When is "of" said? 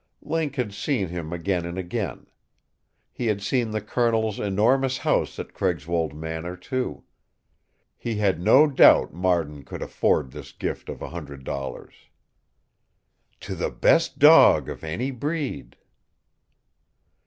10.89-11.03, 14.69-14.83